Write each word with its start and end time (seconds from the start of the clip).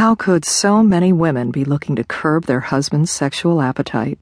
How 0.00 0.14
could 0.14 0.46
so 0.46 0.82
many 0.82 1.12
women 1.12 1.50
be 1.50 1.62
looking 1.62 1.94
to 1.96 2.04
curb 2.04 2.46
their 2.46 2.60
husband's 2.60 3.10
sexual 3.10 3.60
appetite? 3.60 4.18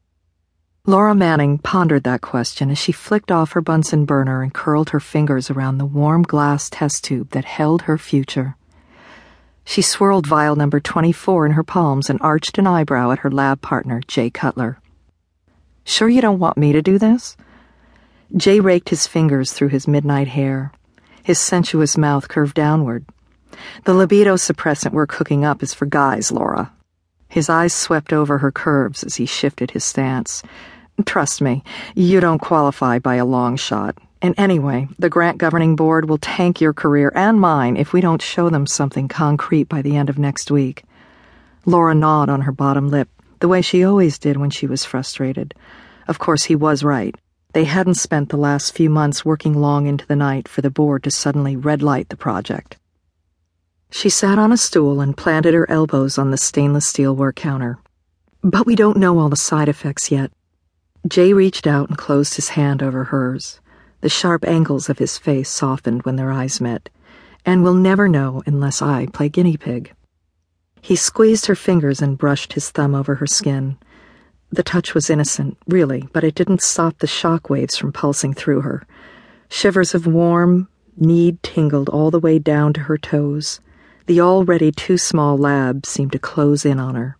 Laura 0.86 1.14
Manning 1.14 1.58
pondered 1.58 2.02
that 2.02 2.20
question 2.20 2.72
as 2.72 2.78
she 2.78 2.90
flicked 2.90 3.30
off 3.30 3.52
her 3.52 3.60
Bunsen 3.60 4.04
burner 4.04 4.42
and 4.42 4.52
curled 4.52 4.90
her 4.90 4.98
fingers 4.98 5.52
around 5.52 5.78
the 5.78 5.86
warm 5.86 6.24
glass 6.24 6.68
test 6.68 7.04
tube 7.04 7.30
that 7.30 7.44
held 7.44 7.82
her 7.82 7.96
future. 7.96 8.56
She 9.64 9.80
swirled 9.80 10.26
vial 10.26 10.56
number 10.56 10.80
24 10.80 11.46
in 11.46 11.52
her 11.52 11.62
palms 11.62 12.10
and 12.10 12.20
arched 12.20 12.58
an 12.58 12.66
eyebrow 12.66 13.12
at 13.12 13.20
her 13.20 13.30
lab 13.30 13.62
partner, 13.62 14.00
Jay 14.08 14.30
Cutler. 14.30 14.80
Sure 15.84 16.08
you 16.08 16.20
don't 16.20 16.40
want 16.40 16.58
me 16.58 16.72
to 16.72 16.82
do 16.82 16.98
this? 16.98 17.36
Jay 18.36 18.58
raked 18.58 18.88
his 18.88 19.06
fingers 19.06 19.52
through 19.52 19.68
his 19.68 19.86
midnight 19.86 20.26
hair. 20.26 20.72
His 21.22 21.38
sensuous 21.38 21.96
mouth 21.96 22.26
curved 22.26 22.54
downward. 22.54 23.04
The 23.84 23.94
libido 23.94 24.36
suppressant 24.36 24.92
we're 24.92 25.06
cooking 25.06 25.44
up 25.44 25.62
is 25.62 25.74
for 25.74 25.86
guys, 25.86 26.30
Laura. 26.32 26.72
His 27.28 27.48
eyes 27.48 27.72
swept 27.72 28.12
over 28.12 28.38
her 28.38 28.50
curves 28.50 29.04
as 29.04 29.16
he 29.16 29.26
shifted 29.26 29.70
his 29.70 29.84
stance. 29.84 30.42
Trust 31.04 31.40
me, 31.40 31.62
you 31.94 32.20
don't 32.20 32.40
qualify 32.40 32.98
by 32.98 33.16
a 33.16 33.24
long 33.24 33.56
shot. 33.56 33.96
And 34.20 34.34
anyway, 34.36 34.88
the 34.98 35.08
grant 35.08 35.38
governing 35.38 35.76
board 35.76 36.08
will 36.08 36.18
tank 36.18 36.60
your 36.60 36.72
career 36.72 37.12
and 37.14 37.40
mine 37.40 37.76
if 37.76 37.92
we 37.92 38.00
don't 38.00 38.20
show 38.20 38.50
them 38.50 38.66
something 38.66 39.06
concrete 39.06 39.68
by 39.68 39.82
the 39.82 39.96
end 39.96 40.10
of 40.10 40.18
next 40.18 40.50
week. 40.50 40.82
Laura 41.64 41.94
gnawed 41.94 42.28
on 42.28 42.40
her 42.40 42.52
bottom 42.52 42.88
lip, 42.88 43.08
the 43.40 43.48
way 43.48 43.62
she 43.62 43.84
always 43.84 44.18
did 44.18 44.36
when 44.36 44.50
she 44.50 44.66
was 44.66 44.84
frustrated. 44.84 45.54
Of 46.08 46.18
course, 46.18 46.44
he 46.44 46.56
was 46.56 46.82
right. 46.82 47.14
They 47.52 47.64
hadn't 47.64 47.94
spent 47.94 48.30
the 48.30 48.36
last 48.36 48.74
few 48.74 48.90
months 48.90 49.24
working 49.24 49.54
long 49.54 49.86
into 49.86 50.06
the 50.06 50.16
night 50.16 50.48
for 50.48 50.62
the 50.62 50.70
board 50.70 51.04
to 51.04 51.10
suddenly 51.10 51.54
red 51.54 51.82
light 51.82 52.08
the 52.08 52.16
project. 52.16 52.76
She 53.90 54.10
sat 54.10 54.38
on 54.38 54.52
a 54.52 54.56
stool 54.56 55.00
and 55.00 55.16
planted 55.16 55.54
her 55.54 55.68
elbows 55.70 56.18
on 56.18 56.30
the 56.30 56.36
stainless 56.36 56.86
steel 56.86 57.16
work 57.16 57.36
counter. 57.36 57.78
But 58.42 58.66
we 58.66 58.76
don't 58.76 58.98
know 58.98 59.18
all 59.18 59.28
the 59.28 59.36
side 59.36 59.68
effects 59.68 60.10
yet. 60.10 60.30
Jay 61.06 61.32
reached 61.32 61.66
out 61.66 61.88
and 61.88 61.96
closed 61.96 62.36
his 62.36 62.50
hand 62.50 62.82
over 62.82 63.04
hers. 63.04 63.60
The 64.00 64.08
sharp 64.08 64.44
angles 64.44 64.88
of 64.88 64.98
his 64.98 65.18
face 65.18 65.48
softened 65.48 66.02
when 66.02 66.16
their 66.16 66.30
eyes 66.30 66.60
met, 66.60 66.88
and 67.44 67.62
we'll 67.62 67.74
never 67.74 68.08
know 68.08 68.42
unless 68.46 68.82
I 68.82 69.06
play 69.06 69.28
guinea 69.28 69.56
pig. 69.56 69.92
He 70.80 70.94
squeezed 70.94 71.46
her 71.46 71.56
fingers 71.56 72.00
and 72.00 72.18
brushed 72.18 72.52
his 72.52 72.70
thumb 72.70 72.94
over 72.94 73.16
her 73.16 73.26
skin. 73.26 73.78
The 74.50 74.62
touch 74.62 74.94
was 74.94 75.10
innocent, 75.10 75.58
really, 75.66 76.08
but 76.12 76.24
it 76.24 76.34
didn't 76.34 76.62
stop 76.62 76.98
the 76.98 77.06
shock 77.06 77.50
waves 77.50 77.76
from 77.76 77.92
pulsing 77.92 78.34
through 78.34 78.60
her. 78.60 78.86
Shivers 79.48 79.94
of 79.94 80.06
warm 80.06 80.68
need 80.96 81.42
tingled 81.42 81.88
all 81.88 82.10
the 82.10 82.20
way 82.20 82.38
down 82.38 82.72
to 82.74 82.80
her 82.82 82.98
toes. 82.98 83.60
The 84.08 84.22
already 84.22 84.72
too 84.72 84.96
small 84.96 85.36
lab 85.36 85.84
seemed 85.84 86.12
to 86.12 86.18
close 86.18 86.64
in 86.64 86.80
on 86.80 86.94
her. 86.94 87.18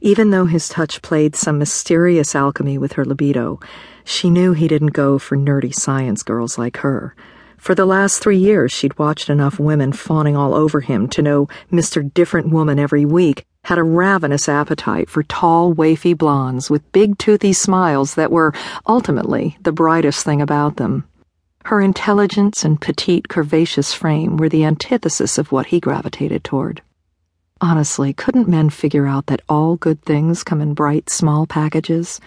Even 0.00 0.30
though 0.30 0.46
his 0.46 0.68
touch 0.68 1.00
played 1.00 1.36
some 1.36 1.60
mysterious 1.60 2.34
alchemy 2.34 2.76
with 2.76 2.94
her 2.94 3.04
libido, 3.04 3.60
she 4.02 4.30
knew 4.30 4.52
he 4.52 4.66
didn't 4.66 4.98
go 4.98 5.16
for 5.16 5.36
nerdy 5.36 5.72
science 5.72 6.24
girls 6.24 6.58
like 6.58 6.78
her. 6.78 7.14
For 7.56 7.76
the 7.76 7.86
last 7.86 8.20
three 8.20 8.36
years, 8.36 8.72
she'd 8.72 8.98
watched 8.98 9.30
enough 9.30 9.60
women 9.60 9.92
fawning 9.92 10.36
all 10.36 10.54
over 10.54 10.80
him 10.80 11.06
to 11.10 11.22
know 11.22 11.46
Mr. 11.70 12.12
Different 12.12 12.50
Woman 12.50 12.80
every 12.80 13.04
week 13.04 13.46
had 13.62 13.78
a 13.78 13.84
ravenous 13.84 14.48
appetite 14.48 15.08
for 15.08 15.22
tall, 15.22 15.72
wafy 15.72 16.18
blondes 16.18 16.68
with 16.68 16.90
big, 16.90 17.16
toothy 17.16 17.52
smiles 17.52 18.16
that 18.16 18.32
were, 18.32 18.52
ultimately, 18.88 19.56
the 19.62 19.70
brightest 19.70 20.24
thing 20.24 20.42
about 20.42 20.78
them. 20.78 21.08
Her 21.64 21.80
intelligence 21.80 22.64
and 22.64 22.80
petite, 22.80 23.28
curvaceous 23.28 23.94
frame 23.94 24.36
were 24.36 24.48
the 24.48 24.64
antithesis 24.64 25.38
of 25.38 25.52
what 25.52 25.66
he 25.66 25.80
gravitated 25.80 26.44
toward. 26.44 26.82
Honestly, 27.60 28.12
couldn't 28.12 28.48
men 28.48 28.70
figure 28.70 29.06
out 29.06 29.26
that 29.26 29.42
all 29.48 29.76
good 29.76 30.00
things 30.02 30.44
come 30.44 30.60
in 30.60 30.74
bright, 30.74 31.10
small 31.10 31.46
packages? 31.46 32.20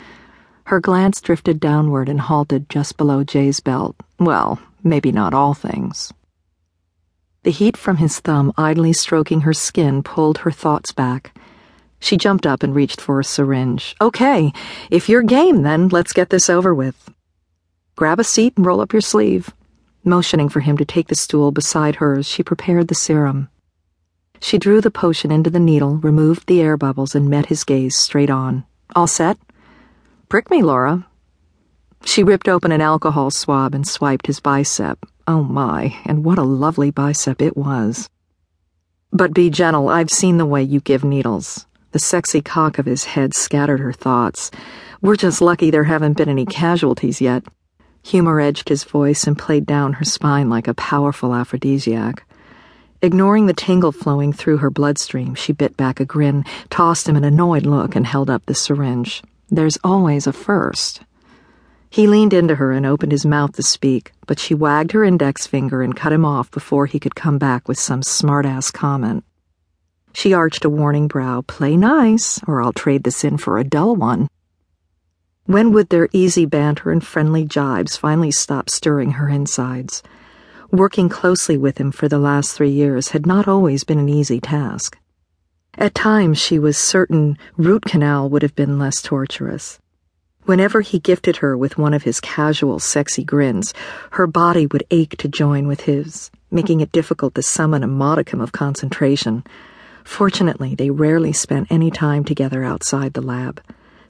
Her 0.66 0.80
glance 0.80 1.22
drifted 1.22 1.60
downward 1.60 2.10
and 2.10 2.22
halted 2.22 2.70
just 2.70 2.98
below 2.98 3.24
Jay's 3.24 3.60
belt. 3.62 3.96
Well, 4.20 4.60
maybe 4.84 5.12
not 5.12 5.34
all 5.34 5.54
things. 5.54 6.14
The 7.44 7.52
heat 7.52 7.76
from 7.76 7.98
his 7.98 8.20
thumb 8.20 8.54
idly 8.58 8.94
stroking 8.94 9.42
her 9.42 9.54
skin 9.54 10.04
pulled 10.04 10.40
her 10.40 10.52
thoughts 10.52 10.92
back. 10.92 11.36
She 12.00 12.18
jumped 12.18 12.46
up 12.46 12.62
and 12.62 12.76
reached 12.76 13.02
for 13.02 13.20
a 13.20 13.24
syringe. 13.24 13.96
Okay, 14.02 14.54
if 14.90 15.10
you're 15.10 15.24
game, 15.24 15.64
then 15.64 15.88
let's 15.88 16.14
get 16.14 16.30
this 16.30 16.50
over 16.50 16.76
with. 16.76 17.10
Grab 18.02 18.20
a 18.20 18.24
seat 18.24 18.54
and 18.58 18.66
roll 18.66 18.82
up 18.82 18.94
your 18.94 19.02
sleeve. 19.02 19.54
Motioning 20.04 20.50
for 20.50 20.62
him 20.62 20.76
to 20.78 20.86
take 20.86 21.08
the 21.08 21.14
stool 21.14 21.52
beside 21.52 21.98
hers, 21.98 22.26
she 22.26 22.42
prepared 22.42 22.88
the 22.88 22.96
serum. 22.96 23.48
She 24.40 24.58
drew 24.58 24.82
the 24.82 24.90
potion 24.90 25.32
into 25.32 25.52
the 25.52 25.60
needle, 25.60 25.98
removed 25.98 26.48
the 26.48 26.62
air 26.62 26.78
bubbles, 26.78 27.14
and 27.14 27.30
met 27.30 27.46
his 27.46 27.64
gaze 27.64 27.96
straight 27.96 28.32
on. 28.32 28.66
All 28.96 29.06
set? 29.06 29.38
Prick 30.30 30.50
me, 30.50 30.64
Laura. 30.64 31.06
She 32.04 32.24
ripped 32.24 32.48
open 32.48 32.72
an 32.72 32.82
alcohol 32.82 33.30
swab 33.30 33.76
and 33.76 33.88
swiped 33.88 34.26
his 34.26 34.40
bicep. 34.40 35.06
Oh 35.28 35.44
my, 35.44 35.96
and 36.04 36.26
what 36.26 36.40
a 36.40 36.42
lovely 36.42 36.90
bicep 36.90 37.40
it 37.40 37.56
was. 37.56 38.10
But 39.12 39.32
be 39.32 39.52
gentle, 39.52 39.90
I've 39.90 40.10
seen 40.10 40.40
the 40.40 40.48
way 40.48 40.64
you 40.64 40.80
give 40.80 41.04
needles. 41.04 41.68
The 41.92 42.00
sexy 42.00 42.42
cock 42.42 42.80
of 42.80 42.88
his 42.88 43.06
head 43.06 43.36
scattered 43.36 43.80
her 43.80 43.94
thoughts. 43.94 44.50
We're 45.04 45.18
just 45.18 45.40
lucky 45.40 45.70
there 45.70 45.84
haven't 45.84 46.18
been 46.18 46.30
any 46.30 46.48
casualties 46.48 47.22
yet. 47.22 47.44
Humor 48.04 48.40
edged 48.40 48.70
his 48.70 48.84
voice 48.84 49.26
and 49.26 49.38
played 49.38 49.66
down 49.66 49.94
her 49.94 50.06
spine 50.06 50.50
like 50.50 50.68
a 50.68 50.74
powerful 50.74 51.34
aphrodisiac. 51.34 52.24
Ignoring 53.02 53.46
the 53.46 53.54
tingle 53.54 53.92
flowing 53.92 54.32
through 54.32 54.58
her 54.58 54.70
bloodstream, 54.70 55.34
she 55.34 55.54
bit 55.54 55.76
back 55.78 56.00
a 56.00 56.06
grin, 56.06 56.44
tossed 56.70 57.10
him 57.10 57.16
an 57.16 57.24
annoyed 57.24 57.66
look, 57.66 57.96
and 57.96 58.06
held 58.06 58.30
up 58.30 58.46
the 58.46 58.54
syringe. 58.54 59.24
There's 59.50 59.78
always 59.84 60.28
a 60.28 60.34
first. 60.34 61.02
He 61.90 62.08
leaned 62.08 62.34
into 62.34 62.56
her 62.56 62.72
and 62.72 62.86
opened 62.86 63.12
his 63.12 63.26
mouth 63.26 63.54
to 63.54 63.64
speak, 63.64 64.14
but 64.26 64.40
she 64.40 64.54
wagged 64.54 64.94
her 64.94 65.04
index 65.04 65.46
finger 65.46 65.82
and 65.82 65.96
cut 65.96 66.14
him 66.14 66.24
off 66.24 66.50
before 66.52 66.86
he 66.86 67.00
could 67.00 67.16
come 67.16 67.38
back 67.38 67.68
with 67.68 67.80
some 67.80 68.02
smart-ass 68.02 68.72
comment. 68.72 69.26
She 70.14 70.34
arched 70.34 70.64
a 70.64 70.70
warning 70.70 71.08
brow. 71.08 71.42
Play 71.42 71.76
nice, 71.76 72.40
or 72.48 72.62
I'll 72.62 72.74
trade 72.74 73.04
this 73.04 73.24
in 73.24 73.38
for 73.38 73.58
a 73.58 73.64
dull 73.64 73.96
one. 73.96 74.30
When 75.52 75.74
would 75.74 75.90
their 75.90 76.08
easy 76.14 76.46
banter 76.46 76.92
and 76.92 77.06
friendly 77.06 77.44
jibes 77.44 77.98
finally 77.98 78.32
stop 78.32 78.70
stirring 78.70 79.12
her 79.12 79.28
insides? 79.28 80.02
Working 80.72 81.10
closely 81.10 81.58
with 81.58 81.78
him 81.78 81.92
for 81.92 82.08
the 82.08 82.20
last 82.20 82.54
three 82.54 82.70
years 82.70 83.10
had 83.10 83.26
not 83.26 83.50
always 83.50 83.84
been 83.84 84.00
an 84.00 84.08
easy 84.08 84.40
task. 84.40 84.98
At 85.78 85.94
times, 85.94 86.38
she 86.38 86.58
was 86.58 86.78
certain 86.78 87.38
root 87.58 87.84
canal 87.84 88.30
would 88.30 88.44
have 88.44 88.56
been 88.56 88.80
less 88.80 89.02
torturous. 89.02 89.78
Whenever 90.46 90.80
he 90.80 91.00
gifted 91.00 91.36
her 91.44 91.58
with 91.58 91.78
one 91.78 91.94
of 91.94 92.04
his 92.04 92.22
casual, 92.22 92.80
sexy 92.80 93.26
grins, 93.26 93.74
her 94.12 94.28
body 94.28 94.68
would 94.68 94.86
ache 94.90 95.18
to 95.18 95.28
join 95.28 95.68
with 95.68 95.82
his, 95.82 96.32
making 96.50 96.80
it 96.80 96.94
difficult 96.94 97.36
to 97.36 97.42
summon 97.42 97.84
a 97.84 97.88
modicum 97.88 98.40
of 98.40 98.54
concentration. 98.54 99.44
Fortunately, 100.06 100.76
they 100.76 100.92
rarely 100.92 101.34
spent 101.34 101.68
any 101.70 101.92
time 101.92 102.24
together 102.24 102.64
outside 102.64 103.12
the 103.12 103.22
lab. 103.22 103.62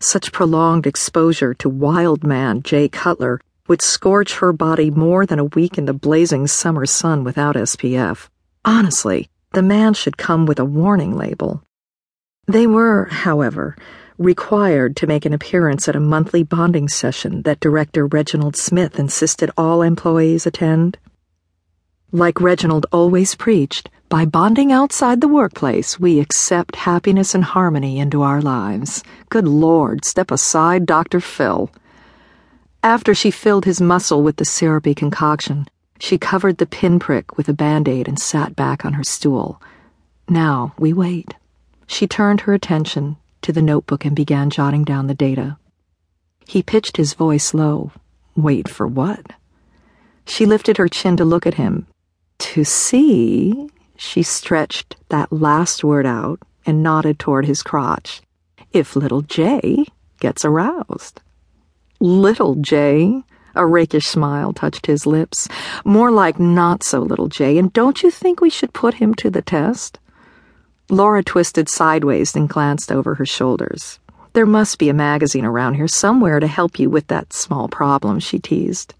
Such 0.03 0.31
prolonged 0.31 0.87
exposure 0.87 1.53
to 1.53 1.69
wild 1.69 2.23
man 2.23 2.63
Jay 2.63 2.89
Cutler 2.89 3.39
would 3.67 3.83
scorch 3.83 4.33
her 4.39 4.51
body 4.51 4.89
more 4.89 5.27
than 5.27 5.37
a 5.37 5.45
week 5.45 5.77
in 5.77 5.85
the 5.85 5.93
blazing 5.93 6.47
summer 6.47 6.87
sun 6.87 7.23
without 7.23 7.55
SPF. 7.55 8.27
Honestly, 8.65 9.29
the 9.53 9.61
man 9.61 9.93
should 9.93 10.17
come 10.17 10.47
with 10.47 10.57
a 10.57 10.65
warning 10.65 11.15
label. 11.15 11.63
They 12.47 12.65
were, 12.65 13.09
however, 13.11 13.77
required 14.17 14.95
to 14.97 15.07
make 15.07 15.25
an 15.25 15.33
appearance 15.33 15.87
at 15.87 15.95
a 15.95 15.99
monthly 15.99 16.41
bonding 16.41 16.89
session 16.89 17.43
that 17.43 17.59
Director 17.59 18.07
Reginald 18.07 18.55
Smith 18.55 18.97
insisted 18.97 19.51
all 19.55 19.83
employees 19.83 20.47
attend. 20.47 20.97
Like 22.11 22.41
Reginald 22.41 22.87
always 22.91 23.35
preached, 23.35 23.91
by 24.11 24.25
bonding 24.25 24.73
outside 24.73 25.21
the 25.21 25.27
workplace, 25.29 25.97
we 25.97 26.19
accept 26.19 26.75
happiness 26.75 27.33
and 27.33 27.45
harmony 27.45 27.97
into 27.97 28.23
our 28.23 28.41
lives. 28.41 29.05
Good 29.29 29.47
Lord, 29.47 30.03
step 30.03 30.31
aside, 30.31 30.85
Dr. 30.85 31.21
Phil. 31.21 31.71
After 32.83 33.15
she 33.15 33.31
filled 33.31 33.63
his 33.63 33.79
muscle 33.79 34.21
with 34.21 34.35
the 34.35 34.43
syrupy 34.43 34.93
concoction, 34.93 35.65
she 35.97 36.17
covered 36.17 36.57
the 36.57 36.65
pinprick 36.65 37.37
with 37.37 37.47
a 37.47 37.53
band 37.53 37.87
aid 37.87 38.09
and 38.09 38.19
sat 38.19 38.53
back 38.53 38.83
on 38.83 38.91
her 38.93 39.03
stool. 39.05 39.61
Now 40.27 40.73
we 40.77 40.91
wait. 40.91 41.35
She 41.87 42.05
turned 42.05 42.41
her 42.41 42.53
attention 42.53 43.15
to 43.43 43.53
the 43.53 43.61
notebook 43.61 44.03
and 44.03 44.13
began 44.13 44.49
jotting 44.49 44.83
down 44.83 45.07
the 45.07 45.15
data. 45.15 45.57
He 46.45 46.61
pitched 46.61 46.97
his 46.97 47.13
voice 47.13 47.53
low. 47.53 47.93
Wait 48.35 48.67
for 48.67 48.87
what? 48.87 49.25
She 50.25 50.45
lifted 50.45 50.75
her 50.75 50.89
chin 50.89 51.15
to 51.15 51.23
look 51.23 51.47
at 51.47 51.53
him. 51.53 51.87
To 52.39 52.65
see, 52.65 53.69
she 54.01 54.23
stretched 54.23 54.95
that 55.09 55.31
last 55.31 55.83
word 55.83 56.07
out 56.07 56.39
and 56.65 56.81
nodded 56.81 57.19
toward 57.19 57.45
his 57.45 57.61
crotch. 57.61 58.21
If 58.71 58.95
little 58.95 59.21
Jay 59.21 59.85
gets 60.19 60.43
aroused. 60.43 61.21
Little 61.99 62.55
Jay? 62.55 63.23
A 63.53 63.63
rakish 63.63 64.07
smile 64.07 64.53
touched 64.53 64.87
his 64.87 65.05
lips. 65.05 65.47
More 65.85 66.09
like 66.09 66.39
not 66.39 66.81
so 66.81 66.99
little 67.01 67.27
Jay, 67.27 67.59
and 67.59 67.71
don't 67.73 68.01
you 68.01 68.09
think 68.09 68.41
we 68.41 68.49
should 68.49 68.73
put 68.73 68.95
him 68.95 69.13
to 69.15 69.29
the 69.29 69.43
test? 69.43 69.99
Laura 70.89 71.23
twisted 71.23 71.69
sideways 71.69 72.35
and 72.35 72.49
glanced 72.49 72.91
over 72.91 73.15
her 73.15 73.25
shoulders. 73.25 73.99
There 74.33 74.47
must 74.47 74.79
be 74.79 74.89
a 74.89 74.95
magazine 74.95 75.45
around 75.45 75.75
here 75.75 75.87
somewhere 75.87 76.39
to 76.39 76.47
help 76.47 76.79
you 76.79 76.89
with 76.89 77.05
that 77.07 77.33
small 77.33 77.67
problem, 77.67 78.19
she 78.19 78.39
teased. 78.39 78.95